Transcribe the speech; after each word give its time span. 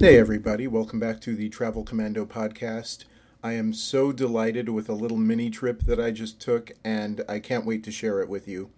Hey, 0.00 0.16
everybody, 0.16 0.68
welcome 0.68 1.00
back 1.00 1.20
to 1.22 1.34
the 1.34 1.48
Travel 1.48 1.82
Commando 1.82 2.24
podcast. 2.24 3.04
I 3.42 3.54
am 3.54 3.72
so 3.72 4.12
delighted 4.12 4.68
with 4.68 4.88
a 4.88 4.94
little 4.94 5.16
mini 5.16 5.50
trip 5.50 5.82
that 5.86 5.98
I 5.98 6.12
just 6.12 6.40
took, 6.40 6.70
and 6.84 7.24
I 7.28 7.40
can't 7.40 7.66
wait 7.66 7.82
to 7.82 7.90
share 7.90 8.20
it 8.20 8.28
with 8.28 8.46
you. 8.46 8.70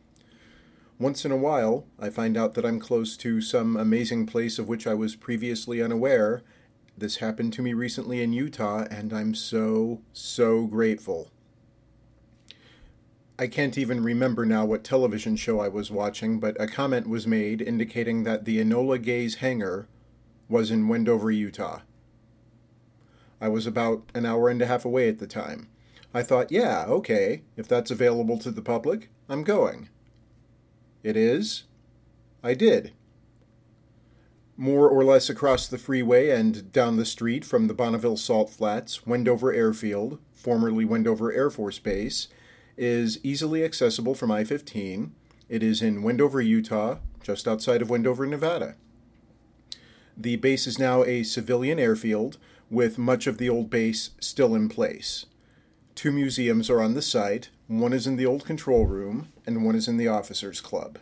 Once 0.98 1.26
in 1.26 1.30
a 1.30 1.36
while, 1.36 1.84
I 1.98 2.08
find 2.08 2.38
out 2.38 2.54
that 2.54 2.64
I'm 2.64 2.80
close 2.80 3.18
to 3.18 3.42
some 3.42 3.76
amazing 3.76 4.24
place 4.24 4.58
of 4.58 4.66
which 4.66 4.86
I 4.86 4.94
was 4.94 5.14
previously 5.14 5.82
unaware. 5.82 6.40
This 6.96 7.16
happened 7.16 7.52
to 7.52 7.62
me 7.62 7.74
recently 7.74 8.22
in 8.22 8.32
Utah, 8.32 8.86
and 8.90 9.12
I'm 9.12 9.34
so, 9.34 10.00
so 10.14 10.64
grateful. 10.64 11.30
I 13.38 13.46
can't 13.46 13.76
even 13.76 14.02
remember 14.02 14.46
now 14.46 14.64
what 14.64 14.84
television 14.84 15.36
show 15.36 15.60
I 15.60 15.68
was 15.68 15.90
watching, 15.90 16.40
but 16.40 16.58
a 16.58 16.66
comment 16.66 17.06
was 17.06 17.26
made 17.26 17.60
indicating 17.60 18.24
that 18.24 18.46
the 18.46 18.56
Enola 18.56 19.00
Gays 19.02 19.34
hangar 19.34 19.86
was 20.50 20.70
in 20.70 20.88
Wendover, 20.88 21.30
Utah. 21.30 21.80
I 23.40 23.48
was 23.48 23.66
about 23.66 24.02
an 24.14 24.26
hour 24.26 24.48
and 24.48 24.60
a 24.60 24.66
half 24.66 24.84
away 24.84 25.08
at 25.08 25.18
the 25.18 25.26
time. 25.26 25.68
I 26.12 26.22
thought, 26.22 26.50
yeah, 26.50 26.84
okay, 26.88 27.42
if 27.56 27.68
that's 27.68 27.90
available 27.90 28.36
to 28.38 28.50
the 28.50 28.60
public, 28.60 29.08
I'm 29.28 29.44
going. 29.44 29.88
It 31.02 31.16
is? 31.16 31.64
I 32.42 32.54
did. 32.54 32.92
More 34.56 34.88
or 34.88 35.04
less 35.04 35.30
across 35.30 35.68
the 35.68 35.78
freeway 35.78 36.30
and 36.30 36.70
down 36.72 36.96
the 36.96 37.06
street 37.06 37.44
from 37.44 37.68
the 37.68 37.74
Bonneville 37.74 38.18
Salt 38.18 38.50
Flats, 38.50 39.06
Wendover 39.06 39.52
Airfield, 39.52 40.18
formerly 40.34 40.84
Wendover 40.84 41.32
Air 41.32 41.48
Force 41.48 41.78
Base, 41.78 42.28
is 42.76 43.20
easily 43.22 43.64
accessible 43.64 44.14
from 44.14 44.30
I 44.30 44.44
15. 44.44 45.14
It 45.48 45.62
is 45.62 45.80
in 45.80 46.02
Wendover, 46.02 46.40
Utah, 46.40 46.98
just 47.22 47.48
outside 47.48 47.80
of 47.80 47.88
Wendover, 47.88 48.26
Nevada. 48.26 48.74
The 50.20 50.36
base 50.36 50.66
is 50.66 50.78
now 50.78 51.02
a 51.04 51.22
civilian 51.22 51.78
airfield, 51.78 52.36
with 52.68 52.98
much 52.98 53.26
of 53.26 53.38
the 53.38 53.48
old 53.48 53.70
base 53.70 54.10
still 54.20 54.54
in 54.54 54.68
place. 54.68 55.24
Two 55.94 56.12
museums 56.12 56.68
are 56.68 56.82
on 56.82 56.92
the 56.92 57.00
site 57.00 57.48
one 57.68 57.94
is 57.94 58.06
in 58.06 58.16
the 58.16 58.26
old 58.26 58.44
control 58.44 58.84
room, 58.84 59.28
and 59.46 59.64
one 59.64 59.74
is 59.74 59.88
in 59.88 59.96
the 59.96 60.08
officers' 60.08 60.60
club. 60.60 60.98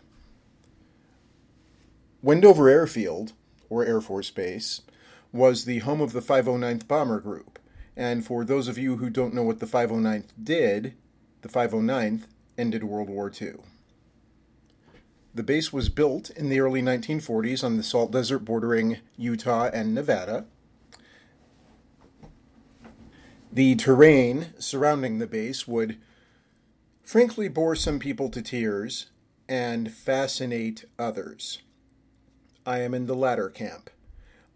Wendover 2.23 2.69
Airfield, 2.69 3.33
or 3.69 3.85
Air 3.85 4.01
Force 4.01 4.31
Base, 4.31 4.83
was 5.33 5.65
the 5.65 5.81
home 5.81 6.01
of 6.01 6.13
the 6.13 6.21
509th 6.21 6.87
Bomber 6.87 7.19
Group, 7.19 7.59
and 7.97 8.25
for 8.25 8.45
those 8.45 8.69
of 8.69 8.79
you 8.79 8.99
who 8.99 9.11
don't 9.11 9.35
know 9.35 9.43
what 9.43 9.59
the 9.59 9.67
509th 9.67 10.29
did, 10.41 10.95
the 11.43 11.49
509th 11.49 12.27
ended 12.57 12.85
World 12.85 13.11
War 13.11 13.33
II. 13.41 13.55
The 15.35 15.43
base 15.43 15.73
was 15.73 15.89
built 15.89 16.31
in 16.31 16.49
the 16.49 16.61
early 16.61 16.83
1940s 16.83 17.63
on 17.63 17.77
the 17.77 17.83
salt 17.83 18.11
desert 18.11 18.41
bordering 18.41 18.99
Utah 19.17 19.71
and 19.73 19.95
Nevada. 19.95 20.47
The 23.53 23.77
terrain 23.77 24.55
surrounding 24.59 25.19
the 25.19 25.27
base 25.27 25.67
would 25.67 25.99
frankly 27.03 27.49
bore 27.49 27.75
some 27.75 27.99
people 27.99 28.29
to 28.31 28.43
tears 28.43 29.07
and 29.49 29.93
fascinate 29.93 30.85
others. 30.99 31.63
I 32.67 32.81
am 32.81 32.93
in 32.93 33.07
the 33.07 33.17
latter 33.17 33.49
camp. 33.49 33.91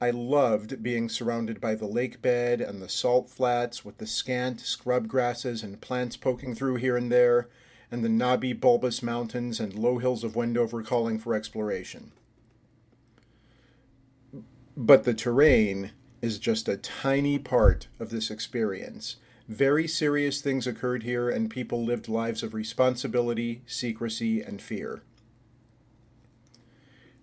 I 0.01 0.11
loved 0.11 0.83
being 0.83 1.09
surrounded 1.09 1.61
by 1.61 1.77
the 1.77 1.86
lake 1.86 2.20
bed 2.20 2.61
and 2.61 2.83
the 2.83 2.89
salt 2.89 3.31
flats 3.31 3.84
with 3.84 3.98
the 3.98 4.07
scant 4.07 4.61
scrub 4.61 5.07
grasses 5.07 5.62
and 5.62 5.81
plants 5.81 6.17
poking 6.17 6.55
through 6.55 6.77
here 6.77 6.97
and 6.97 7.11
there 7.11 7.48
and 7.93 8.03
the 8.03 8.09
knobby, 8.09 8.55
bulbous 8.55 9.03
mountains 9.03 9.61
and 9.61 9.75
low 9.75 9.98
hills 9.98 10.25
of 10.25 10.35
Wendover 10.35 10.83
calling 10.83 11.19
for 11.19 11.35
exploration. 11.35 12.11
But 14.75 15.05
the 15.05 15.12
terrain 15.12 15.91
is 16.23 16.39
just 16.39 16.69
a 16.69 16.79
tiny 16.79 17.39
part 17.39 17.89
of 18.01 18.09
this 18.09 18.31
experience. 18.31 19.17
Very 19.47 19.87
serious 19.87 20.41
things 20.41 20.67
occurred 20.67 21.03
here, 21.03 21.29
and 21.29 21.51
people 21.51 21.85
lived 21.85 22.09
lives 22.09 22.43
of 22.43 22.55
responsibility, 22.55 23.61
secrecy, 23.67 24.41
and 24.41 24.63
fear. 24.63 25.03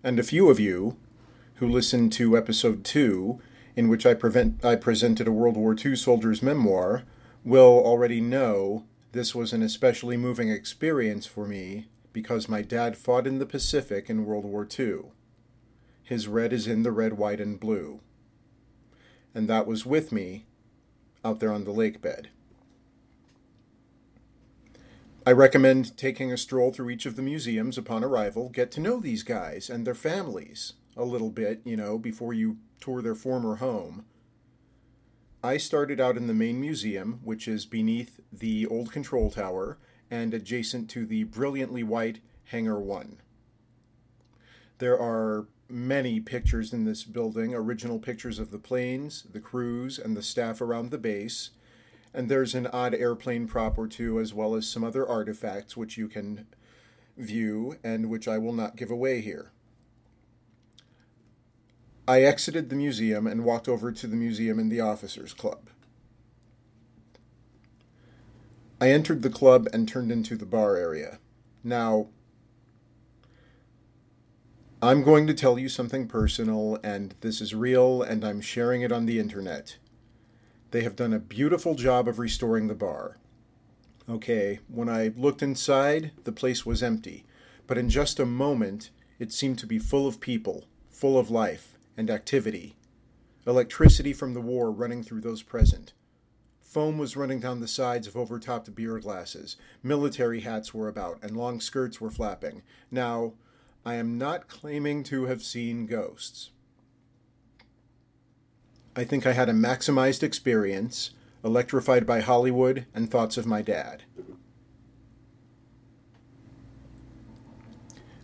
And 0.04 0.20
a 0.20 0.22
few 0.22 0.50
of 0.50 0.60
you 0.60 0.96
who 1.54 1.68
listened 1.68 2.12
to 2.12 2.36
episode 2.36 2.84
2, 2.84 3.40
in 3.74 3.88
which 3.88 4.06
I, 4.06 4.14
prevent, 4.14 4.64
I 4.64 4.76
presented 4.76 5.26
a 5.26 5.32
World 5.32 5.56
War 5.56 5.74
II 5.74 5.96
soldier's 5.96 6.44
memoir, 6.44 7.02
will 7.44 7.82
already 7.84 8.20
know 8.20 8.84
this 9.12 9.34
was 9.34 9.52
an 9.52 9.62
especially 9.62 10.16
moving 10.16 10.50
experience 10.50 11.26
for 11.26 11.46
me 11.46 11.88
because 12.12 12.48
my 12.48 12.62
dad 12.62 12.96
fought 12.96 13.26
in 13.26 13.38
the 13.38 13.46
Pacific 13.46 14.08
in 14.08 14.24
World 14.24 14.44
War 14.44 14.66
II. 14.78 15.10
His 16.02 16.28
red 16.28 16.52
is 16.52 16.66
in 16.66 16.82
the 16.82 16.92
red, 16.92 17.14
white, 17.14 17.40
and 17.40 17.58
blue. 17.58 18.00
And 19.34 19.48
that 19.48 19.66
was 19.66 19.86
with 19.86 20.10
me 20.10 20.46
out 21.24 21.40
there 21.40 21.52
on 21.52 21.64
the 21.64 21.70
lake 21.70 22.00
bed. 22.00 22.30
I 25.26 25.32
recommend 25.32 25.96
taking 25.96 26.32
a 26.32 26.36
stroll 26.36 26.72
through 26.72 26.90
each 26.90 27.06
of 27.06 27.14
the 27.14 27.22
museums 27.22 27.76
upon 27.76 28.02
arrival. 28.02 28.48
Get 28.48 28.70
to 28.72 28.80
know 28.80 29.00
these 29.00 29.22
guys 29.22 29.68
and 29.68 29.86
their 29.86 29.94
families 29.94 30.72
a 30.96 31.04
little 31.04 31.30
bit, 31.30 31.60
you 31.64 31.76
know, 31.76 31.98
before 31.98 32.32
you 32.32 32.56
tour 32.80 33.02
their 33.02 33.14
former 33.14 33.56
home. 33.56 34.04
I 35.42 35.56
started 35.56 36.00
out 36.00 36.18
in 36.18 36.26
the 36.26 36.34
main 36.34 36.60
museum, 36.60 37.20
which 37.24 37.48
is 37.48 37.64
beneath 37.64 38.20
the 38.30 38.66
old 38.66 38.92
control 38.92 39.30
tower 39.30 39.78
and 40.10 40.34
adjacent 40.34 40.90
to 40.90 41.06
the 41.06 41.24
brilliantly 41.24 41.82
white 41.82 42.20
Hangar 42.44 42.78
1. 42.78 43.16
There 44.78 45.00
are 45.00 45.46
many 45.66 46.20
pictures 46.20 46.74
in 46.74 46.84
this 46.84 47.04
building 47.04 47.54
original 47.54 47.98
pictures 47.98 48.38
of 48.38 48.50
the 48.50 48.58
planes, 48.58 49.24
the 49.32 49.40
crews, 49.40 49.98
and 49.98 50.14
the 50.14 50.22
staff 50.22 50.60
around 50.60 50.90
the 50.90 50.98
base. 50.98 51.50
And 52.12 52.28
there's 52.28 52.54
an 52.54 52.66
odd 52.66 52.94
airplane 52.94 53.46
prop 53.46 53.78
or 53.78 53.86
two, 53.86 54.20
as 54.20 54.34
well 54.34 54.54
as 54.54 54.68
some 54.68 54.84
other 54.84 55.08
artifacts 55.08 55.74
which 55.74 55.96
you 55.96 56.08
can 56.08 56.48
view 57.16 57.78
and 57.82 58.10
which 58.10 58.28
I 58.28 58.36
will 58.36 58.52
not 58.52 58.76
give 58.76 58.90
away 58.90 59.22
here. 59.22 59.52
I 62.10 62.22
exited 62.22 62.70
the 62.70 62.74
museum 62.74 63.28
and 63.28 63.44
walked 63.44 63.68
over 63.68 63.92
to 63.92 64.06
the 64.08 64.16
museum 64.16 64.58
in 64.58 64.68
the 64.68 64.80
officers' 64.80 65.32
club. 65.32 65.70
I 68.80 68.90
entered 68.90 69.22
the 69.22 69.30
club 69.30 69.68
and 69.72 69.86
turned 69.86 70.10
into 70.10 70.36
the 70.36 70.44
bar 70.44 70.74
area. 70.74 71.20
Now, 71.62 72.08
I'm 74.82 75.04
going 75.04 75.28
to 75.28 75.34
tell 75.34 75.56
you 75.56 75.68
something 75.68 76.08
personal, 76.08 76.80
and 76.82 77.14
this 77.20 77.40
is 77.40 77.54
real, 77.54 78.02
and 78.02 78.24
I'm 78.24 78.40
sharing 78.40 78.82
it 78.82 78.90
on 78.90 79.06
the 79.06 79.20
internet. 79.20 79.76
They 80.72 80.82
have 80.82 80.96
done 80.96 81.12
a 81.12 81.20
beautiful 81.20 81.76
job 81.76 82.08
of 82.08 82.18
restoring 82.18 82.66
the 82.66 82.74
bar. 82.74 83.18
Okay, 84.08 84.58
when 84.66 84.88
I 84.88 85.12
looked 85.16 85.44
inside, 85.44 86.10
the 86.24 86.32
place 86.32 86.66
was 86.66 86.82
empty, 86.82 87.24
but 87.68 87.78
in 87.78 87.88
just 87.88 88.18
a 88.18 88.26
moment, 88.26 88.90
it 89.20 89.32
seemed 89.32 89.60
to 89.60 89.66
be 89.68 89.78
full 89.78 90.08
of 90.08 90.20
people, 90.20 90.64
full 90.90 91.16
of 91.16 91.30
life 91.30 91.76
and 91.96 92.10
activity. 92.10 92.76
Electricity 93.46 94.12
from 94.12 94.34
the 94.34 94.40
war 94.40 94.70
running 94.70 95.02
through 95.02 95.20
those 95.20 95.42
present. 95.42 95.92
Foam 96.60 96.98
was 96.98 97.16
running 97.16 97.40
down 97.40 97.58
the 97.58 97.66
sides 97.66 98.06
of 98.06 98.16
overtopped 98.16 98.72
beer 98.74 99.00
glasses. 99.00 99.56
Military 99.82 100.40
hats 100.40 100.72
were 100.72 100.86
about, 100.86 101.18
and 101.22 101.36
long 101.36 101.60
skirts 101.60 102.00
were 102.00 102.10
flapping. 102.10 102.62
Now, 102.90 103.32
I 103.84 103.94
am 103.94 104.18
not 104.18 104.46
claiming 104.46 105.02
to 105.04 105.24
have 105.24 105.42
seen 105.42 105.86
ghosts. 105.86 106.50
I 108.94 109.04
think 109.04 109.26
I 109.26 109.32
had 109.32 109.48
a 109.48 109.52
maximized 109.52 110.22
experience, 110.22 111.10
electrified 111.42 112.06
by 112.06 112.20
Hollywood 112.20 112.86
and 112.94 113.10
thoughts 113.10 113.36
of 113.36 113.46
my 113.46 113.62
dad. 113.62 114.04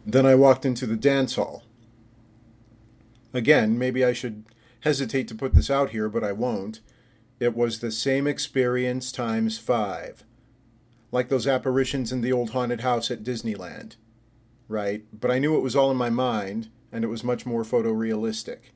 Then 0.04 0.24
I 0.24 0.36
walked 0.36 0.64
into 0.64 0.86
the 0.86 0.96
dance 0.96 1.34
hall. 1.34 1.64
Again, 3.32 3.78
maybe 3.78 4.04
I 4.04 4.12
should 4.12 4.44
hesitate 4.80 5.28
to 5.28 5.34
put 5.34 5.54
this 5.54 5.70
out 5.70 5.90
here, 5.90 6.08
but 6.08 6.24
I 6.24 6.32
won't. 6.32 6.80
It 7.38 7.56
was 7.56 7.80
the 7.80 7.90
same 7.90 8.26
experience 8.26 9.12
times 9.12 9.58
five. 9.58 10.24
Like 11.12 11.28
those 11.28 11.46
apparitions 11.46 12.12
in 12.12 12.20
the 12.20 12.32
old 12.32 12.50
haunted 12.50 12.80
house 12.80 13.10
at 13.10 13.22
Disneyland. 13.22 13.96
Right? 14.68 15.04
But 15.12 15.30
I 15.30 15.38
knew 15.38 15.56
it 15.56 15.62
was 15.62 15.76
all 15.76 15.90
in 15.90 15.96
my 15.96 16.10
mind, 16.10 16.70
and 16.90 17.04
it 17.04 17.08
was 17.08 17.22
much 17.22 17.46
more 17.46 17.62
photorealistic. 17.62 18.72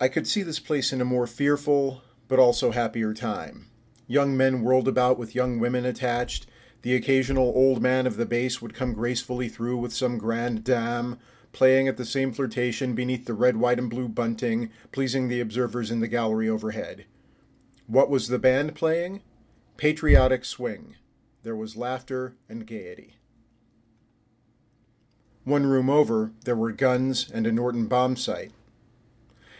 I 0.00 0.08
could 0.08 0.26
see 0.26 0.42
this 0.42 0.60
place 0.60 0.92
in 0.92 1.00
a 1.00 1.06
more 1.06 1.26
fearful, 1.26 2.02
but 2.28 2.38
also 2.38 2.72
happier 2.72 3.14
time. 3.14 3.70
Young 4.06 4.36
men 4.36 4.62
whirled 4.62 4.88
about 4.88 5.18
with 5.18 5.34
young 5.34 5.58
women 5.58 5.84
attached. 5.84 6.46
The 6.82 6.94
occasional 6.94 7.52
old 7.54 7.82
man 7.82 8.06
of 8.06 8.16
the 8.16 8.26
base 8.26 8.60
would 8.60 8.74
come 8.74 8.92
gracefully 8.92 9.48
through 9.48 9.78
with 9.78 9.92
some 9.92 10.18
grande 10.18 10.62
dame 10.64 11.18
playing 11.56 11.88
at 11.88 11.96
the 11.96 12.04
same 12.04 12.32
flirtation 12.32 12.94
beneath 12.94 13.24
the 13.24 13.32
red, 13.32 13.56
white, 13.56 13.78
and 13.78 13.88
blue 13.88 14.08
bunting, 14.08 14.70
pleasing 14.92 15.28
the 15.28 15.40
observers 15.40 15.90
in 15.90 16.00
the 16.00 16.06
gallery 16.06 16.50
overhead. 16.50 17.06
What 17.86 18.10
was 18.10 18.28
the 18.28 18.38
band 18.38 18.74
playing? 18.74 19.22
Patriotic 19.78 20.44
swing. 20.44 20.96
There 21.44 21.56
was 21.56 21.74
laughter 21.74 22.36
and 22.46 22.66
gaiety. 22.66 23.16
One 25.44 25.64
room 25.64 25.88
over, 25.88 26.32
there 26.44 26.54
were 26.54 26.72
guns 26.72 27.30
and 27.32 27.46
a 27.46 27.52
Norden 27.52 27.86
bomb 27.86 28.16
sight. 28.16 28.52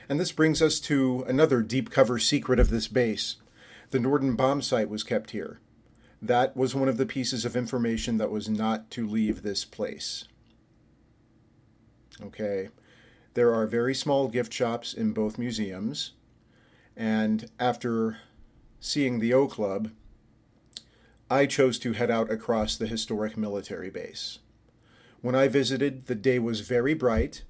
And 0.06 0.20
this 0.20 0.32
brings 0.32 0.60
us 0.60 0.78
to 0.80 1.24
another 1.26 1.62
deep 1.62 1.88
cover 1.88 2.18
secret 2.18 2.60
of 2.60 2.68
this 2.68 2.88
base. 2.88 3.36
The 3.88 4.00
Norden 4.00 4.36
bomb 4.36 4.60
sight 4.60 4.90
was 4.90 5.02
kept 5.02 5.30
here. 5.30 5.60
That 6.20 6.54
was 6.54 6.74
one 6.74 6.90
of 6.90 6.98
the 6.98 7.06
pieces 7.06 7.46
of 7.46 7.56
information 7.56 8.18
that 8.18 8.30
was 8.30 8.50
not 8.50 8.90
to 8.90 9.06
leave 9.06 9.40
this 9.40 9.64
place. 9.64 10.26
Okay. 12.22 12.68
There 13.34 13.52
are 13.52 13.66
very 13.66 13.94
small 13.94 14.28
gift 14.28 14.52
shops 14.52 14.94
in 14.94 15.12
both 15.12 15.38
museums. 15.38 16.12
And 16.96 17.50
after 17.60 18.18
seeing 18.80 19.18
the 19.18 19.34
O 19.34 19.46
Club, 19.46 19.90
I 21.30 21.46
chose 21.46 21.78
to 21.80 21.92
head 21.92 22.10
out 22.10 22.30
across 22.30 22.76
the 22.76 22.86
historic 22.86 23.36
military 23.36 23.90
base. 23.90 24.38
When 25.20 25.34
I 25.34 25.48
visited, 25.48 26.06
the 26.06 26.14
day 26.14 26.38
was 26.38 26.60
very 26.60 26.94
bright. 26.94 27.42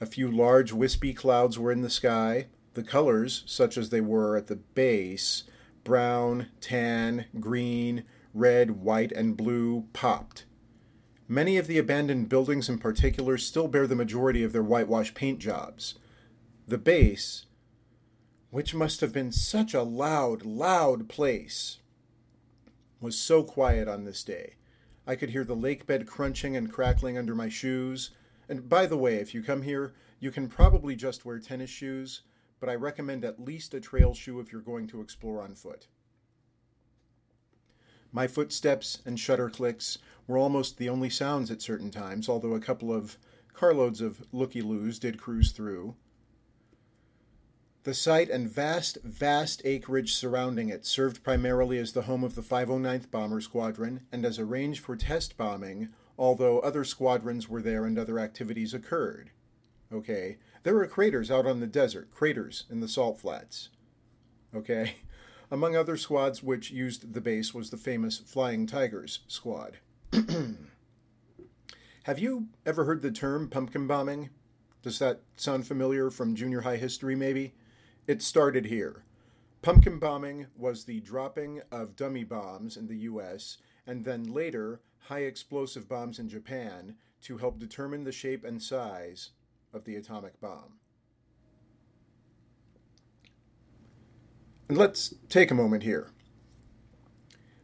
A 0.00 0.06
few 0.06 0.30
large, 0.30 0.72
wispy 0.72 1.12
clouds 1.12 1.58
were 1.58 1.70
in 1.70 1.82
the 1.82 1.90
sky. 1.90 2.46
The 2.74 2.82
colors, 2.82 3.44
such 3.46 3.76
as 3.76 3.90
they 3.90 4.00
were 4.00 4.36
at 4.36 4.46
the 4.46 4.56
base 4.56 5.44
brown, 5.84 6.46
tan, 6.60 7.26
green, 7.38 8.04
red, 8.34 8.70
white, 8.70 9.12
and 9.12 9.36
blue 9.36 9.86
popped. 9.92 10.44
Many 11.30 11.58
of 11.58 11.68
the 11.68 11.78
abandoned 11.78 12.28
buildings 12.28 12.68
in 12.68 12.78
particular 12.78 13.38
still 13.38 13.68
bear 13.68 13.86
the 13.86 13.94
majority 13.94 14.42
of 14.42 14.52
their 14.52 14.64
whitewash 14.64 15.14
paint 15.14 15.38
jobs. 15.38 15.94
The 16.66 16.76
base, 16.76 17.46
which 18.50 18.74
must 18.74 19.00
have 19.00 19.12
been 19.12 19.30
such 19.30 19.72
a 19.72 19.84
loud, 19.84 20.44
loud 20.44 21.08
place, 21.08 21.78
was 23.00 23.16
so 23.16 23.44
quiet 23.44 23.86
on 23.86 24.02
this 24.02 24.24
day. 24.24 24.54
I 25.06 25.14
could 25.14 25.30
hear 25.30 25.44
the 25.44 25.54
lake 25.54 25.86
bed 25.86 26.04
crunching 26.04 26.56
and 26.56 26.68
crackling 26.72 27.16
under 27.16 27.36
my 27.36 27.48
shoes. 27.48 28.10
And 28.48 28.68
by 28.68 28.86
the 28.86 28.98
way, 28.98 29.18
if 29.18 29.32
you 29.32 29.40
come 29.40 29.62
here, 29.62 29.94
you 30.18 30.32
can 30.32 30.48
probably 30.48 30.96
just 30.96 31.24
wear 31.24 31.38
tennis 31.38 31.70
shoes, 31.70 32.22
but 32.58 32.68
I 32.68 32.74
recommend 32.74 33.24
at 33.24 33.40
least 33.40 33.72
a 33.72 33.80
trail 33.80 34.14
shoe 34.14 34.40
if 34.40 34.50
you're 34.50 34.62
going 34.62 34.88
to 34.88 35.00
explore 35.00 35.42
on 35.42 35.54
foot. 35.54 35.86
My 38.12 38.26
footsteps 38.26 39.00
and 39.06 39.18
shutter 39.18 39.48
clicks 39.48 39.98
were 40.26 40.38
almost 40.38 40.78
the 40.78 40.88
only 40.88 41.10
sounds 41.10 41.50
at 41.50 41.62
certain 41.62 41.90
times, 41.90 42.28
although 42.28 42.54
a 42.54 42.60
couple 42.60 42.92
of 42.92 43.18
carloads 43.52 44.00
of 44.00 44.24
looky 44.32 44.62
loos 44.62 44.98
did 44.98 45.20
cruise 45.20 45.52
through. 45.52 45.94
The 47.82 47.94
site 47.94 48.28
and 48.28 48.48
vast, 48.48 48.98
vast 49.02 49.62
acreage 49.64 50.14
surrounding 50.14 50.68
it 50.68 50.84
served 50.84 51.22
primarily 51.22 51.78
as 51.78 51.92
the 51.92 52.02
home 52.02 52.22
of 52.22 52.34
the 52.34 52.42
509th 52.42 53.10
Bomber 53.10 53.40
Squadron 53.40 54.06
and 54.12 54.24
as 54.24 54.38
a 54.38 54.44
range 54.44 54.80
for 54.80 54.96
test 54.96 55.36
bombing, 55.36 55.88
although 56.18 56.60
other 56.60 56.84
squadrons 56.84 57.48
were 57.48 57.62
there 57.62 57.86
and 57.86 57.98
other 57.98 58.18
activities 58.18 58.74
occurred. 58.74 59.30
Okay, 59.92 60.36
there 60.62 60.74
were 60.74 60.86
craters 60.86 61.30
out 61.30 61.46
on 61.46 61.60
the 61.60 61.66
desert, 61.66 62.10
craters 62.10 62.64
in 62.70 62.80
the 62.80 62.88
salt 62.88 63.18
flats. 63.18 63.70
Okay, 64.54 64.96
among 65.50 65.74
other 65.76 65.96
squads 65.96 66.42
which 66.42 66.70
used 66.70 67.12
the 67.12 67.20
base 67.20 67.52
was 67.52 67.70
the 67.70 67.76
famous 67.76 68.18
Flying 68.18 68.66
Tigers 68.66 69.20
squad. 69.26 69.78
Have 72.04 72.18
you 72.18 72.48
ever 72.64 72.84
heard 72.84 73.02
the 73.02 73.10
term 73.10 73.48
pumpkin 73.48 73.86
bombing? 73.86 74.30
Does 74.82 74.98
that 74.98 75.20
sound 75.36 75.66
familiar 75.66 76.10
from 76.10 76.34
junior 76.34 76.62
high 76.62 76.76
history, 76.76 77.14
maybe? 77.14 77.54
It 78.06 78.22
started 78.22 78.66
here. 78.66 79.04
Pumpkin 79.62 79.98
bombing 79.98 80.46
was 80.56 80.84
the 80.84 81.00
dropping 81.00 81.60
of 81.70 81.96
dummy 81.96 82.24
bombs 82.24 82.76
in 82.76 82.86
the 82.86 82.96
US 82.96 83.58
and 83.86 84.04
then 84.04 84.32
later 84.32 84.80
high 84.98 85.20
explosive 85.20 85.88
bombs 85.88 86.18
in 86.18 86.28
Japan 86.28 86.96
to 87.22 87.38
help 87.38 87.58
determine 87.58 88.04
the 88.04 88.12
shape 88.12 88.44
and 88.44 88.62
size 88.62 89.30
of 89.72 89.84
the 89.84 89.96
atomic 89.96 90.40
bomb. 90.40 90.79
And 94.70 94.78
let's 94.78 95.12
take 95.28 95.50
a 95.50 95.54
moment 95.56 95.82
here. 95.82 96.12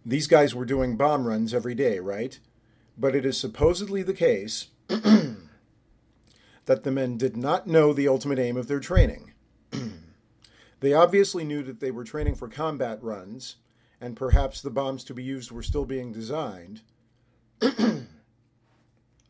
These 0.04 0.26
guys 0.26 0.56
were 0.56 0.64
doing 0.64 0.96
bomb 0.96 1.28
runs 1.28 1.54
every 1.54 1.76
day, 1.76 2.00
right? 2.00 2.36
But 2.98 3.14
it 3.14 3.24
is 3.24 3.38
supposedly 3.38 4.02
the 4.02 4.12
case 4.12 4.70
that 4.88 5.38
the 6.66 6.90
men 6.90 7.16
did 7.16 7.36
not 7.36 7.68
know 7.68 7.92
the 7.92 8.08
ultimate 8.08 8.40
aim 8.40 8.56
of 8.56 8.66
their 8.66 8.80
training. 8.80 9.34
They 10.80 10.92
obviously 10.94 11.44
knew 11.44 11.62
that 11.62 11.78
they 11.78 11.92
were 11.92 12.02
training 12.02 12.34
for 12.34 12.48
combat 12.48 13.00
runs, 13.02 13.56
and 14.00 14.16
perhaps 14.16 14.60
the 14.60 14.68
bombs 14.68 15.04
to 15.04 15.14
be 15.14 15.22
used 15.22 15.52
were 15.52 15.62
still 15.62 15.84
being 15.84 16.12
designed. 16.12 16.82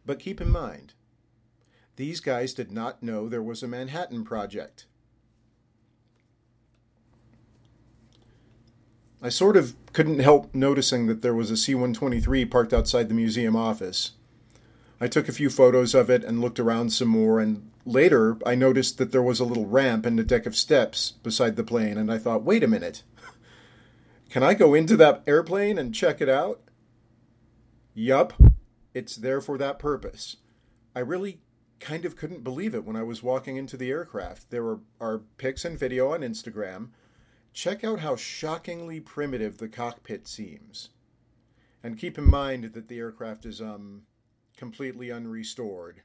but 0.07 0.19
keep 0.19 0.41
in 0.41 0.51
mind, 0.51 0.95
these 1.97 2.21
guys 2.21 2.55
did 2.55 2.73
not 2.73 3.03
know 3.03 3.29
there 3.29 3.43
was 3.43 3.63
a 3.63 3.69
Manhattan 3.69 4.25
Project. 4.25 4.87
I 9.23 9.29
sort 9.31 9.57
of 9.57 9.75
couldn't 9.93 10.19
help 10.19 10.55
noticing 10.55 11.07
that 11.07 11.23
there 11.23 11.35
was 11.35 11.51
a 11.51 11.57
C 11.57 11.75
123 11.75 12.45
parked 12.45 12.73
outside 12.73 13.09
the 13.09 13.15
museum 13.15 13.57
office. 13.57 14.13
I 15.01 15.09
took 15.09 15.29
a 15.29 15.33
few 15.33 15.51
photos 15.51 15.95
of 15.95 16.11
it 16.11 16.25
and 16.25 16.41
looked 16.41 16.61
around 16.61 16.91
some 16.91 17.09
more, 17.09 17.41
and 17.41 17.71
later 17.85 18.39
I 18.47 18.55
noticed 18.55 18.99
that 18.99 19.13
there 19.13 19.23
was 19.23 19.41
a 19.41 19.45
little 19.45 19.67
ramp 19.67 20.07
and 20.07 20.19
a 20.19 20.25
deck 20.25 20.47
of 20.47 20.57
steps 20.57 21.13
beside 21.23 21.57
the 21.57 21.65
plane, 21.65 21.99
and 21.99 22.11
I 22.11 22.19
thought, 22.19 22.45
wait 22.45 22.63
a 22.63 22.69
minute. 22.69 23.03
Can 24.31 24.43
I 24.43 24.55
go 24.55 24.75
into 24.75 24.97
that 24.97 25.23
airplane 25.27 25.79
and 25.79 25.95
check 25.95 26.21
it 26.21 26.29
out? 26.29 26.61
Yup, 27.95 28.35
it's 28.93 29.17
there 29.17 29.41
for 29.41 29.57
that 29.59 29.79
purpose. 29.79 30.37
I 30.95 31.01
really 31.01 31.41
kind 31.81 32.05
of 32.05 32.17
couldn't 32.17 32.45
believe 32.45 32.75
it 32.75 32.85
when 32.85 32.97
I 32.97 33.03
was 33.03 33.23
walking 33.23 33.57
into 33.57 33.77
the 33.77 33.91
aircraft. 33.91 34.51
There 34.51 34.65
are, 34.65 34.81
are 35.01 35.19
pics 35.39 35.65
and 35.65 35.79
video 35.79 36.13
on 36.13 36.21
Instagram. 36.21 36.89
Check 37.57 37.85
out 37.85 38.01
how 38.01 38.17
shockingly 38.17 39.01
primitive 39.01 39.57
the 39.57 39.67
cockpit 39.67 40.29
seems. 40.29 40.91
And 41.83 41.99
keep 41.99 42.19
in 42.19 42.29
mind 42.29 42.65
that 42.75 42.89
the 42.89 42.99
aircraft 42.99 43.47
is 43.47 43.63
um 43.63 44.03
completely 44.59 45.09
unrestored. 45.09 46.03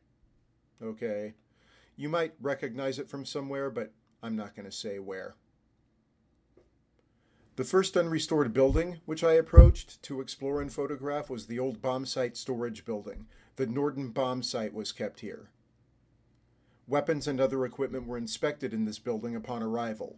Okay? 0.81 1.33
You 1.98 2.07
might 2.07 2.36
recognize 2.39 3.00
it 3.00 3.09
from 3.09 3.25
somewhere, 3.25 3.69
but 3.69 3.92
I'm 4.24 4.38
not 4.38 4.56
going 4.56 4.65
to 4.65 4.71
say 4.71 4.98
where. 4.98 5.36
The 7.57 7.65
first 7.65 7.98
unrestored 7.98 8.53
building 8.53 9.01
which 9.03 9.21
I 9.21 9.33
approached 9.33 10.01
to 10.03 10.21
explore 10.21 10.62
and 10.62 10.71
photograph 10.71 11.30
was 11.30 11.48
the 11.48 11.59
old 11.59 11.81
bomb 11.81 12.06
sight 12.06 12.38
storage 12.38 12.86
building. 12.86 13.27
The 13.57 13.68
Norden 13.68 14.12
bomb 14.12 14.42
sight 14.42 14.74
was 14.74 14.94
kept 14.94 15.19
here. 15.19 15.50
Weapons 16.88 17.27
and 17.27 17.42
other 17.42 17.65
equipment 17.65 18.07
were 18.07 18.18
inspected 18.18 18.74
in 18.74 18.86
this 18.86 19.00
building 19.00 19.36
upon 19.36 19.62
arrival. 19.62 20.18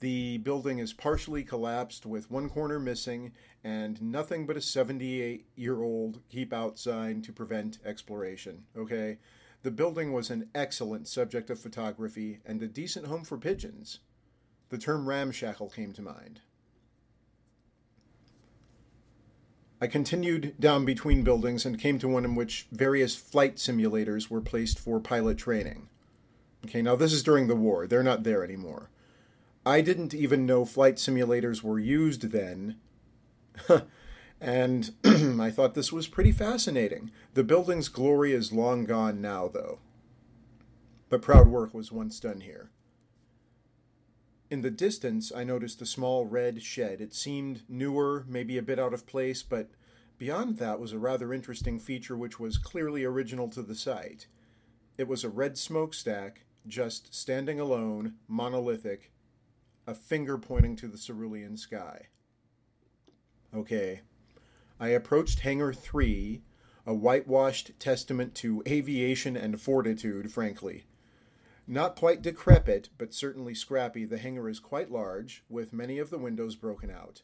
The 0.00 0.38
building 0.38 0.78
is 0.78 0.92
partially 0.92 1.42
collapsed 1.42 2.06
with 2.06 2.30
one 2.30 2.48
corner 2.48 2.78
missing 2.78 3.32
and 3.64 4.00
nothing 4.00 4.46
but 4.46 4.56
a 4.56 4.60
78 4.60 5.46
year 5.56 5.82
old 5.82 6.20
keep 6.28 6.52
out 6.52 6.78
sign 6.78 7.20
to 7.22 7.32
prevent 7.32 7.78
exploration. 7.84 8.64
Okay? 8.76 9.18
The 9.62 9.72
building 9.72 10.12
was 10.12 10.30
an 10.30 10.48
excellent 10.54 11.08
subject 11.08 11.50
of 11.50 11.58
photography 11.58 12.38
and 12.46 12.62
a 12.62 12.68
decent 12.68 13.06
home 13.06 13.24
for 13.24 13.36
pigeons. 13.36 13.98
The 14.68 14.78
term 14.78 15.08
ramshackle 15.08 15.70
came 15.70 15.92
to 15.94 16.02
mind. 16.02 16.40
I 19.80 19.86
continued 19.86 20.54
down 20.58 20.84
between 20.84 21.22
buildings 21.22 21.64
and 21.64 21.78
came 21.78 21.98
to 22.00 22.08
one 22.08 22.24
in 22.24 22.34
which 22.34 22.66
various 22.70 23.16
flight 23.16 23.56
simulators 23.56 24.28
were 24.28 24.40
placed 24.40 24.78
for 24.78 25.00
pilot 25.00 25.38
training. 25.38 25.88
Okay, 26.64 26.82
now 26.82 26.96
this 26.96 27.12
is 27.12 27.22
during 27.22 27.46
the 27.46 27.56
war. 27.56 27.86
They're 27.86 28.02
not 28.02 28.24
there 28.24 28.42
anymore. 28.44 28.90
I 29.64 29.80
didn't 29.80 30.14
even 30.14 30.46
know 30.46 30.64
flight 30.64 30.96
simulators 30.96 31.62
were 31.62 31.78
used 31.78 32.30
then. 32.30 32.76
and 34.40 34.92
I 35.04 35.50
thought 35.50 35.74
this 35.74 35.92
was 35.92 36.08
pretty 36.08 36.32
fascinating. 36.32 37.10
The 37.34 37.44
building's 37.44 37.88
glory 37.88 38.32
is 38.32 38.52
long 38.52 38.84
gone 38.84 39.20
now, 39.20 39.48
though. 39.48 39.78
But 41.08 41.22
proud 41.22 41.48
work 41.48 41.74
was 41.74 41.90
once 41.90 42.20
done 42.20 42.40
here. 42.42 42.70
In 44.50 44.62
the 44.62 44.70
distance, 44.70 45.30
I 45.34 45.44
noticed 45.44 45.82
a 45.82 45.86
small 45.86 46.24
red 46.24 46.62
shed. 46.62 47.00
It 47.00 47.12
seemed 47.12 47.62
newer, 47.68 48.24
maybe 48.26 48.56
a 48.56 48.62
bit 48.62 48.78
out 48.78 48.94
of 48.94 49.06
place, 49.06 49.42
but 49.42 49.68
beyond 50.16 50.56
that 50.58 50.80
was 50.80 50.92
a 50.92 50.98
rather 50.98 51.34
interesting 51.34 51.78
feature 51.78 52.16
which 52.16 52.40
was 52.40 52.56
clearly 52.56 53.04
original 53.04 53.48
to 53.50 53.62
the 53.62 53.74
site. 53.74 54.26
It 54.96 55.06
was 55.06 55.22
a 55.22 55.28
red 55.28 55.58
smokestack, 55.58 56.44
just 56.66 57.14
standing 57.14 57.60
alone, 57.60 58.14
monolithic, 58.26 59.12
a 59.88 59.94
finger 59.94 60.36
pointing 60.36 60.76
to 60.76 60.86
the 60.86 60.98
cerulean 60.98 61.56
sky. 61.56 62.08
Okay. 63.56 64.02
I 64.78 64.88
approached 64.88 65.40
Hangar 65.40 65.72
3, 65.72 66.42
a 66.86 66.92
whitewashed 66.92 67.72
testament 67.80 68.34
to 68.34 68.62
aviation 68.68 69.34
and 69.34 69.58
fortitude, 69.58 70.30
frankly. 70.30 70.84
Not 71.66 71.96
quite 71.96 72.20
decrepit, 72.20 72.90
but 72.98 73.14
certainly 73.14 73.54
scrappy, 73.54 74.04
the 74.04 74.18
hangar 74.18 74.50
is 74.50 74.60
quite 74.60 74.90
large, 74.90 75.42
with 75.48 75.72
many 75.72 75.98
of 75.98 76.10
the 76.10 76.18
windows 76.18 76.54
broken 76.54 76.90
out. 76.90 77.22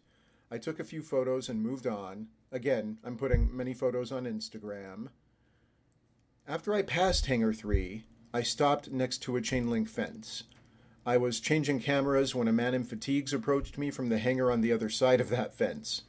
I 0.51 0.57
took 0.57 0.81
a 0.81 0.85
few 0.85 1.03
photos 1.03 1.51
and 1.51 1.63
moved 1.63 1.87
on. 1.87 2.29
Again, 2.51 2.97
I'm 3.05 3.19
putting 3.19 3.55
many 3.55 3.75
photos 3.75 4.11
on 4.11 4.25
Instagram. 4.25 5.09
After 6.49 6.73
I 6.73 6.81
passed 6.81 7.27
Hangar 7.27 7.53
3, 7.53 8.05
I 8.33 8.43
stopped 8.43 8.91
next 8.91 9.19
to 9.19 9.37
a 9.37 9.43
chain 9.43 9.69
link 9.69 9.87
fence. 9.87 10.45
I 11.07 11.19
was 11.19 11.39
changing 11.39 11.81
cameras 11.81 12.35
when 12.35 12.49
a 12.49 12.53
man 12.53 12.75
in 12.75 12.85
fatigues 12.85 13.35
approached 13.35 13.77
me 13.77 13.91
from 13.91 14.09
the 14.09 14.19
hangar 14.19 14.51
on 14.51 14.63
the 14.63 14.73
other 14.73 14.89
side 14.89 15.21
of 15.21 15.29
that 15.29 15.55
fence. 15.55 16.03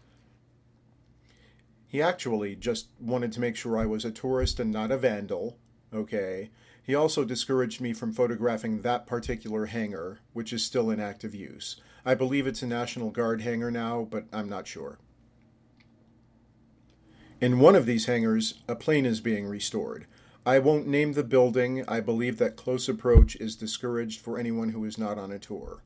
He 1.85 2.01
actually 2.01 2.55
just 2.55 2.87
wanted 2.99 3.31
to 3.33 3.41
make 3.41 3.55
sure 3.55 3.77
I 3.77 3.85
was 3.85 4.05
a 4.05 4.11
tourist 4.11 4.59
and 4.59 4.71
not 4.71 4.91
a 4.91 4.97
vandal, 4.97 5.57
okay? 5.93 6.49
He 6.81 6.95
also 6.95 7.25
discouraged 7.25 7.81
me 7.81 7.93
from 7.93 8.13
photographing 8.13 8.81
that 8.81 9.05
particular 9.05 9.65
hangar, 9.65 10.19
which 10.33 10.53
is 10.53 10.63
still 10.63 10.89
in 10.89 10.99
active 10.99 11.35
use. 11.35 11.77
I 12.05 12.15
believe 12.15 12.47
it's 12.47 12.61
a 12.61 12.67
National 12.67 13.11
Guard 13.11 13.41
hangar 13.41 13.71
now, 13.71 14.07
but 14.09 14.25
I'm 14.31 14.47
not 14.47 14.67
sure. 14.67 14.99
In 17.41 17.59
one 17.59 17.75
of 17.75 17.85
these 17.85 18.05
hangars, 18.05 18.61
a 18.67 18.75
plane 18.75 19.05
is 19.05 19.19
being 19.19 19.45
restored. 19.45 20.05
I 20.45 20.59
won't 20.59 20.87
name 20.87 21.13
the 21.13 21.23
building. 21.23 21.83
I 21.87 21.99
believe 21.99 22.37
that 22.37 22.55
close 22.55 22.87
approach 22.87 23.35
is 23.37 23.55
discouraged 23.55 24.21
for 24.21 24.37
anyone 24.37 24.69
who 24.69 24.85
is 24.85 24.97
not 24.97 25.17
on 25.17 25.31
a 25.31 25.39
tour. 25.39 25.83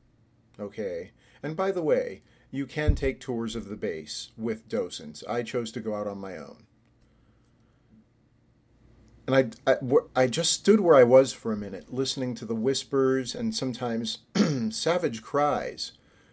Okay. 0.58 1.12
And 1.42 1.56
by 1.56 1.70
the 1.70 1.82
way, 1.82 2.22
you 2.50 2.66
can 2.66 2.94
take 2.94 3.20
tours 3.20 3.56
of 3.56 3.68
the 3.68 3.76
base 3.76 4.30
with 4.36 4.68
docents. 4.68 5.24
I 5.28 5.42
chose 5.42 5.72
to 5.72 5.80
go 5.80 5.94
out 5.94 6.06
on 6.06 6.18
my 6.18 6.36
own. 6.36 6.64
And 9.26 9.54
I, 9.66 9.72
I, 9.72 9.76
I 10.16 10.26
just 10.26 10.52
stood 10.52 10.80
where 10.80 10.96
I 10.96 11.04
was 11.04 11.32
for 11.32 11.52
a 11.52 11.56
minute, 11.56 11.92
listening 11.92 12.34
to 12.36 12.44
the 12.44 12.54
whispers 12.54 13.34
and 13.34 13.54
sometimes 13.54 14.18
savage 14.70 15.22
cries 15.22 15.92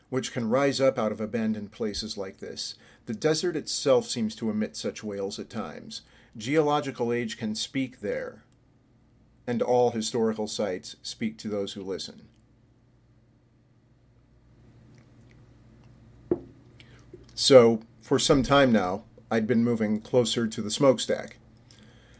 which 0.09 0.31
can 0.31 0.49
rise 0.49 0.79
up 0.79 0.97
out 0.97 1.11
of 1.11 1.19
abandoned 1.19 1.71
places 1.71 2.17
like 2.17 2.37
this. 2.37 2.75
The 3.05 3.13
desert 3.13 3.55
itself 3.55 4.07
seems 4.07 4.35
to 4.35 4.49
emit 4.49 4.75
such 4.75 5.03
wails 5.03 5.39
at 5.39 5.49
times. 5.49 6.01
Geological 6.37 7.11
age 7.11 7.35
can 7.35 7.55
speak 7.55 8.01
there, 8.01 8.43
and 9.47 9.61
all 9.61 9.89
historical 9.89 10.47
sites 10.47 10.95
speak 11.01 11.37
to 11.39 11.49
those 11.49 11.73
who 11.73 11.81
listen. 11.81 12.27
So, 17.33 17.81
for 18.01 18.19
some 18.19 18.43
time 18.43 18.71
now, 18.71 19.03
I'd 19.31 19.47
been 19.47 19.63
moving 19.63 19.99
closer 19.99 20.47
to 20.47 20.61
the 20.61 20.71
smokestack. 20.71 21.37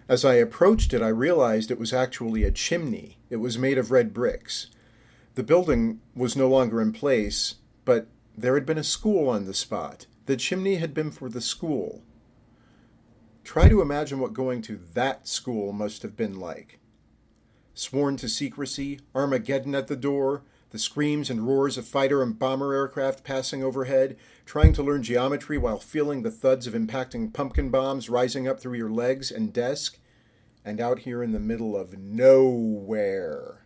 As 0.07 0.25
I 0.25 0.35
approached 0.35 0.93
it, 0.93 1.01
I 1.01 1.09
realized 1.09 1.69
it 1.69 1.79
was 1.79 1.93
actually 1.93 2.43
a 2.43 2.51
chimney. 2.51 3.17
It 3.29 3.37
was 3.37 3.57
made 3.57 3.77
of 3.77 3.91
red 3.91 4.13
bricks. 4.13 4.67
The 5.35 5.43
building 5.43 6.01
was 6.15 6.35
no 6.35 6.47
longer 6.47 6.81
in 6.81 6.91
place, 6.91 7.55
but 7.85 8.07
there 8.35 8.55
had 8.55 8.65
been 8.65 8.77
a 8.77 8.83
school 8.83 9.29
on 9.29 9.45
the 9.45 9.53
spot. 9.53 10.07
The 10.25 10.37
chimney 10.37 10.75
had 10.75 10.93
been 10.93 11.11
for 11.11 11.29
the 11.29 11.41
school. 11.41 12.01
Try 13.47 13.69
to 13.69 13.81
imagine 13.81 14.19
what 14.19 14.33
going 14.33 14.61
to 14.63 14.77
that 14.93 15.25
school 15.25 15.71
must 15.71 16.01
have 16.01 16.17
been 16.17 16.37
like. 16.37 16.81
Sworn 17.73 18.17
to 18.17 18.27
secrecy, 18.27 18.99
Armageddon 19.15 19.73
at 19.73 19.87
the 19.87 19.95
door, 19.95 20.43
the 20.71 20.77
screams 20.77 21.29
and 21.29 21.47
roars 21.47 21.77
of 21.77 21.87
fighter 21.87 22.21
and 22.21 22.37
bomber 22.37 22.73
aircraft 22.73 23.23
passing 23.23 23.63
overhead, 23.63 24.17
trying 24.45 24.73
to 24.73 24.83
learn 24.83 25.01
geometry 25.01 25.57
while 25.57 25.79
feeling 25.79 26.23
the 26.23 26.29
thuds 26.29 26.67
of 26.67 26.73
impacting 26.73 27.33
pumpkin 27.33 27.69
bombs 27.69 28.09
rising 28.09 28.49
up 28.49 28.59
through 28.59 28.77
your 28.77 28.91
legs 28.91 29.31
and 29.31 29.53
desk, 29.53 29.97
and 30.65 30.81
out 30.81 30.99
here 30.99 31.23
in 31.23 31.31
the 31.31 31.39
middle 31.39 31.77
of 31.77 31.97
nowhere. 31.97 33.61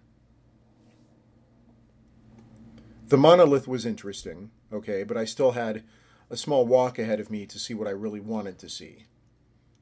The 3.08 3.18
monolith 3.18 3.68
was 3.68 3.88
interesting, 3.88 4.52
okay, 4.72 5.02
but 5.02 5.18
I 5.18 5.26
still 5.26 5.54
had 5.54 5.84
a 6.30 6.38
small 6.38 6.68
walk 6.68 7.00
ahead 7.00 7.20
of 7.20 7.32
me 7.32 7.48
to 7.48 7.58
see 7.58 7.74
what 7.74 7.88
I 7.88 7.92
really 7.92 8.20
wanted 8.20 8.60
to 8.60 8.70
see. 8.70 9.06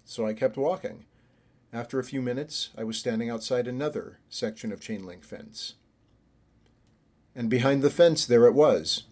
So 0.10 0.26
I 0.26 0.34
kept 0.34 0.58
walking. 0.58 1.06
After 1.72 2.00
a 2.00 2.04
few 2.04 2.20
minutes, 2.20 2.72
I 2.76 2.84
was 2.84 2.98
standing 2.98 3.30
outside 3.30 3.68
another 3.68 4.18
section 4.28 4.72
of 4.72 4.82
chain 4.82 5.06
link 5.06 5.24
fence 5.24 5.76
and 7.36 7.48
behind 7.48 7.84
the 7.84 7.92
fence 7.92 8.26
there 8.26 8.48
it 8.48 8.56
was. 8.56 9.04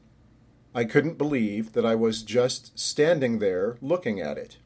I 0.74 0.86
couldn't 0.86 1.20
believe 1.20 1.74
that 1.74 1.86
I 1.86 1.94
was 1.94 2.24
just 2.24 2.78
standing 2.78 3.38
there 3.38 3.78
looking 3.80 4.20
at 4.20 4.40
it. 4.40 4.58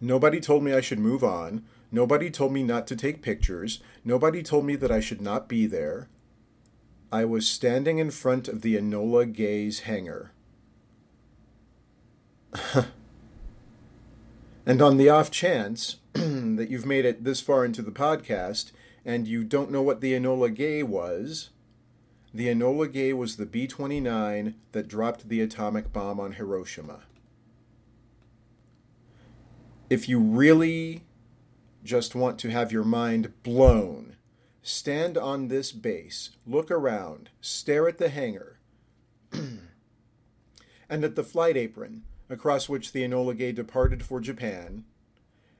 Nobody 0.00 0.40
told 0.40 0.64
me 0.64 0.72
I 0.72 0.80
should 0.80 0.98
move 0.98 1.22
on. 1.22 1.64
Nobody 1.92 2.28
told 2.28 2.52
me 2.52 2.64
not 2.64 2.88
to 2.88 2.96
take 2.96 3.22
pictures. 3.22 3.78
Nobody 4.04 4.42
told 4.42 4.66
me 4.66 4.74
that 4.74 4.90
I 4.90 4.98
should 4.98 5.20
not 5.20 5.48
be 5.48 5.66
there. 5.66 6.08
I 7.12 7.24
was 7.24 7.46
standing 7.46 7.98
in 7.98 8.10
front 8.10 8.48
of 8.48 8.62
the 8.62 8.74
Enola 8.74 9.32
Gay's 9.32 9.80
hangar. 9.80 10.32
and 14.66 14.80
on 14.80 14.96
the 14.96 15.08
off 15.08 15.30
chance 15.30 15.96
that 16.12 16.68
you've 16.70 16.86
made 16.86 17.04
it 17.04 17.24
this 17.24 17.40
far 17.40 17.64
into 17.64 17.82
the 17.82 17.90
podcast 17.90 18.72
and 19.04 19.28
you 19.28 19.44
don't 19.44 19.70
know 19.70 19.82
what 19.82 20.00
the 20.00 20.12
Enola 20.12 20.54
Gay 20.54 20.82
was, 20.82 21.50
the 22.32 22.48
Enola 22.48 22.90
Gay 22.90 23.12
was 23.12 23.36
the 23.36 23.46
B 23.46 23.66
29 23.66 24.54
that 24.72 24.88
dropped 24.88 25.28
the 25.28 25.40
atomic 25.40 25.92
bomb 25.92 26.18
on 26.18 26.32
Hiroshima. 26.32 27.00
If 29.90 30.08
you 30.08 30.18
really 30.18 31.02
just 31.84 32.14
want 32.14 32.38
to 32.38 32.50
have 32.50 32.72
your 32.72 32.84
mind 32.84 33.34
blown, 33.42 34.16
stand 34.62 35.18
on 35.18 35.48
this 35.48 35.70
base, 35.72 36.30
look 36.46 36.70
around, 36.70 37.28
stare 37.42 37.86
at 37.86 37.98
the 37.98 38.08
hangar, 38.08 38.58
and 39.32 41.04
at 41.04 41.14
the 41.14 41.22
flight 41.22 41.58
apron 41.58 42.04
across 42.28 42.68
which 42.68 42.92
the 42.92 43.02
Enola 43.02 43.36
Gay 43.36 43.52
departed 43.52 44.02
for 44.02 44.20
Japan, 44.20 44.84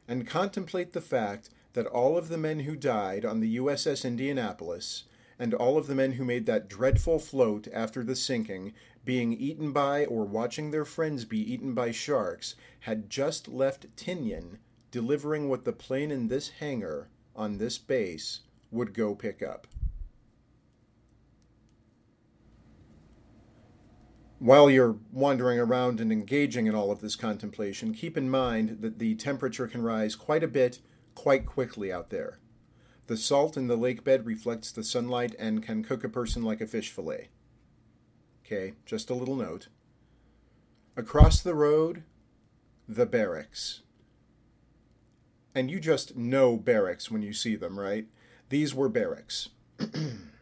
and 0.08 0.26
contemplate 0.26 0.92
the 0.92 1.00
fact 1.00 1.50
that 1.74 1.86
all 1.86 2.16
of 2.16 2.28
the 2.28 2.38
men 2.38 2.60
who 2.60 2.76
died 2.76 3.24
on 3.24 3.40
the 3.40 3.56
USS 3.56 4.04
Indianapolis 4.04 5.04
and 5.38 5.52
all 5.52 5.76
of 5.76 5.86
the 5.86 5.94
men 5.94 6.12
who 6.12 6.24
made 6.24 6.46
that 6.46 6.68
dreadful 6.68 7.18
float 7.18 7.66
after 7.72 8.04
the 8.04 8.16
sinking, 8.16 8.72
being 9.04 9.32
eaten 9.32 9.72
by 9.72 10.04
or 10.04 10.24
watching 10.24 10.70
their 10.70 10.84
friends 10.84 11.24
be 11.24 11.52
eaten 11.52 11.74
by 11.74 11.90
sharks, 11.90 12.54
had 12.80 13.10
just 13.10 13.48
left 13.48 13.94
Tinian 13.96 14.58
delivering 14.90 15.48
what 15.48 15.64
the 15.64 15.72
plane 15.72 16.12
in 16.12 16.28
this 16.28 16.50
hangar 16.60 17.08
on 17.34 17.58
this 17.58 17.78
base 17.78 18.40
would 18.70 18.94
go 18.94 19.14
pick 19.14 19.42
up. 19.42 19.66
While 24.38 24.68
you're 24.68 24.96
wandering 25.12 25.58
around 25.58 26.00
and 26.00 26.12
engaging 26.12 26.66
in 26.66 26.74
all 26.74 26.90
of 26.90 27.00
this 27.00 27.16
contemplation, 27.16 27.94
keep 27.94 28.16
in 28.16 28.28
mind 28.28 28.78
that 28.80 28.98
the 28.98 29.14
temperature 29.14 29.68
can 29.68 29.82
rise 29.82 30.16
quite 30.16 30.42
a 30.42 30.48
bit 30.48 30.80
quite 31.14 31.46
quickly 31.46 31.92
out 31.92 32.10
there. 32.10 32.38
The 33.06 33.16
salt 33.16 33.56
in 33.56 33.68
the 33.68 33.76
lake 33.76 34.02
bed 34.02 34.26
reflects 34.26 34.72
the 34.72 34.82
sunlight 34.82 35.34
and 35.38 35.62
can 35.62 35.84
cook 35.84 36.04
a 36.04 36.08
person 36.08 36.42
like 36.42 36.60
a 36.60 36.66
fish 36.66 36.90
fillet. 36.90 37.28
Okay, 38.44 38.74
just 38.84 39.10
a 39.10 39.14
little 39.14 39.36
note. 39.36 39.68
Across 40.96 41.42
the 41.42 41.54
road, 41.54 42.02
the 42.88 43.06
barracks. 43.06 43.82
And 45.54 45.70
you 45.70 45.78
just 45.78 46.16
know 46.16 46.56
barracks 46.56 47.10
when 47.10 47.22
you 47.22 47.32
see 47.32 47.56
them, 47.56 47.78
right? 47.78 48.06
These 48.48 48.74
were 48.74 48.88
barracks. 48.88 49.50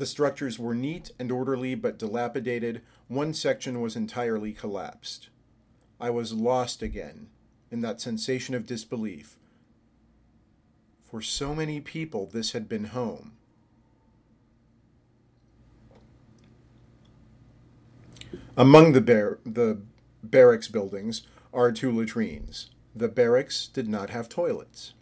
the 0.00 0.06
structures 0.06 0.58
were 0.58 0.74
neat 0.74 1.12
and 1.18 1.30
orderly 1.30 1.76
but 1.76 1.98
dilapidated. 1.98 2.82
One 3.06 3.32
section 3.32 3.80
was 3.80 3.94
entirely 3.94 4.52
collapsed. 4.52 5.28
I 6.00 6.10
was 6.10 6.32
lost 6.32 6.82
again 6.82 7.28
in 7.70 7.80
that 7.82 8.00
sensation 8.00 8.54
of 8.56 8.66
disbelief 8.66 9.36
for 11.10 11.20
so 11.20 11.54
many 11.56 11.80
people, 11.80 12.26
this 12.26 12.52
had 12.52 12.68
been 12.68 12.84
home. 12.84 13.32
Among 18.56 18.92
the, 18.92 19.00
bar- 19.00 19.40
the 19.44 19.80
barracks 20.22 20.68
buildings 20.68 21.22
are 21.52 21.72
two 21.72 21.90
latrines. 21.90 22.70
The 22.94 23.08
barracks 23.08 23.66
did 23.66 23.88
not 23.88 24.10
have 24.10 24.28
toilets. 24.28 24.92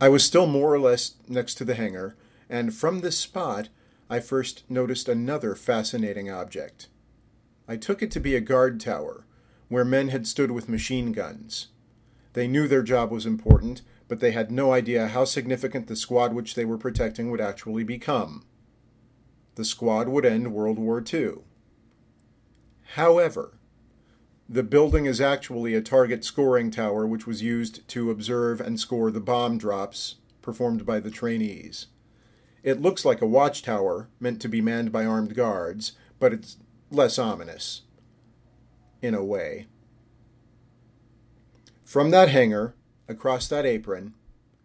I 0.00 0.08
was 0.08 0.22
still 0.22 0.46
more 0.46 0.72
or 0.72 0.78
less 0.78 1.14
next 1.26 1.54
to 1.54 1.64
the 1.64 1.74
hangar, 1.74 2.14
and 2.48 2.74
from 2.74 3.00
this 3.00 3.18
spot 3.18 3.68
I 4.10 4.20
first 4.20 4.64
noticed 4.68 5.08
another 5.08 5.54
fascinating 5.54 6.30
object. 6.30 6.88
I 7.66 7.76
took 7.76 8.02
it 8.02 8.10
to 8.12 8.20
be 8.20 8.34
a 8.34 8.40
guard 8.40 8.78
tower, 8.80 9.26
where 9.68 9.84
men 9.84 10.08
had 10.08 10.26
stood 10.26 10.50
with 10.50 10.68
machine 10.68 11.12
guns. 11.12 11.68
They 12.34 12.46
knew 12.46 12.68
their 12.68 12.82
job 12.82 13.10
was 13.10 13.26
important, 13.26 13.82
but 14.08 14.20
they 14.20 14.32
had 14.32 14.50
no 14.50 14.72
idea 14.72 15.08
how 15.08 15.24
significant 15.24 15.86
the 15.86 15.96
squad 15.96 16.34
which 16.34 16.54
they 16.54 16.64
were 16.64 16.76
protecting 16.76 17.30
would 17.30 17.40
actually 17.40 17.84
become. 17.84 18.44
The 19.54 19.64
squad 19.64 20.08
would 20.08 20.26
end 20.26 20.52
World 20.52 20.78
War 20.78 21.02
II. 21.12 21.36
However, 22.94 23.58
the 24.48 24.62
building 24.62 25.06
is 25.06 25.20
actually 25.20 25.74
a 25.74 25.80
target 25.80 26.24
scoring 26.24 26.70
tower 26.70 27.06
which 27.06 27.26
was 27.26 27.42
used 27.42 27.86
to 27.88 28.10
observe 28.10 28.60
and 28.60 28.78
score 28.78 29.10
the 29.10 29.20
bomb 29.20 29.56
drops 29.56 30.16
performed 30.42 30.84
by 30.84 31.00
the 31.00 31.10
trainees. 31.10 31.86
It 32.64 32.80
looks 32.80 33.04
like 33.04 33.20
a 33.20 33.26
watchtower 33.26 34.08
meant 34.18 34.40
to 34.40 34.48
be 34.48 34.62
manned 34.62 34.90
by 34.90 35.04
armed 35.04 35.36
guards, 35.36 35.92
but 36.18 36.32
it's 36.32 36.56
less 36.90 37.18
ominous. 37.18 37.82
In 39.02 39.14
a 39.14 39.22
way. 39.22 39.66
From 41.84 42.10
that 42.10 42.30
hangar, 42.30 42.74
across 43.06 43.46
that 43.48 43.66
apron, 43.66 44.14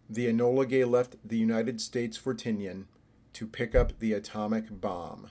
the 0.08 0.26
Enola 0.26 0.66
Gay 0.66 0.84
left 0.84 1.16
the 1.22 1.36
United 1.36 1.78
States 1.78 2.16
for 2.16 2.34
Tinian 2.34 2.86
to 3.34 3.46
pick 3.46 3.74
up 3.74 3.98
the 3.98 4.14
atomic 4.14 4.80
bomb. 4.80 5.30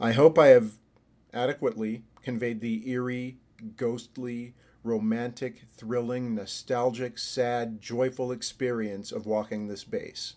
I 0.00 0.12
hope 0.12 0.38
I 0.38 0.46
have 0.48 0.78
adequately 1.34 2.04
conveyed 2.22 2.62
the 2.62 2.88
eerie, 2.88 3.36
ghostly, 3.76 4.54
romantic, 4.82 5.62
thrilling, 5.76 6.34
nostalgic, 6.34 7.18
sad, 7.18 7.80
joyful 7.80 8.32
experience 8.32 9.12
of 9.12 9.26
walking 9.26 9.66
this 9.66 9.84
base. 9.84 10.34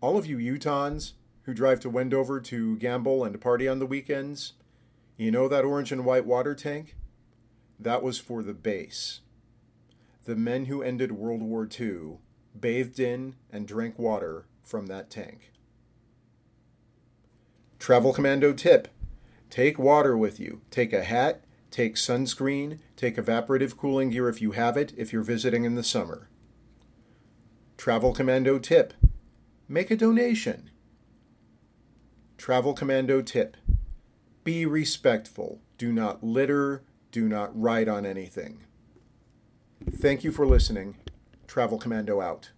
All 0.00 0.16
of 0.16 0.26
you 0.26 0.36
Utahns 0.38 1.12
who 1.42 1.54
drive 1.54 1.80
to 1.80 1.90
Wendover 1.90 2.40
to 2.40 2.76
gamble 2.76 3.24
and 3.24 3.40
party 3.40 3.66
on 3.66 3.78
the 3.78 3.86
weekends, 3.86 4.52
you 5.16 5.30
know 5.30 5.48
that 5.48 5.64
orange 5.64 5.90
and 5.90 6.04
white 6.04 6.26
water 6.26 6.54
tank? 6.54 6.94
That 7.80 8.02
was 8.02 8.18
for 8.18 8.42
the 8.42 8.54
base. 8.54 9.20
The 10.24 10.36
men 10.36 10.66
who 10.66 10.82
ended 10.82 11.12
World 11.12 11.42
War 11.42 11.68
II 11.68 12.18
bathed 12.58 13.00
in 13.00 13.36
and 13.50 13.66
drank 13.66 13.98
water 13.98 14.46
from 14.62 14.86
that 14.86 15.10
tank. 15.10 15.52
Travel 17.78 18.12
Commando 18.12 18.52
tip 18.52 18.88
take 19.48 19.78
water 19.78 20.16
with 20.16 20.38
you. 20.38 20.60
Take 20.70 20.92
a 20.92 21.02
hat, 21.02 21.42
take 21.70 21.96
sunscreen, 21.96 22.78
take 22.96 23.16
evaporative 23.16 23.76
cooling 23.76 24.10
gear 24.10 24.28
if 24.28 24.40
you 24.40 24.52
have 24.52 24.76
it 24.76 24.92
if 24.96 25.12
you're 25.12 25.22
visiting 25.22 25.64
in 25.64 25.74
the 25.74 25.82
summer. 25.82 26.28
Travel 27.76 28.12
Commando 28.12 28.58
tip 28.58 28.94
make 29.68 29.90
a 29.90 29.96
donation. 29.96 30.70
Travel 32.36 32.74
Commando 32.74 33.22
tip 33.22 33.56
be 34.44 34.64
respectful. 34.64 35.60
Do 35.76 35.92
not 35.92 36.24
litter. 36.24 36.82
Do 37.12 37.28
not 37.28 37.50
write 37.58 37.86
on 37.86 38.06
anything. 38.06 38.64
Thank 39.90 40.24
you 40.24 40.32
for 40.32 40.46
listening. 40.46 40.96
Travel 41.46 41.78
Commando 41.78 42.20
out. 42.20 42.50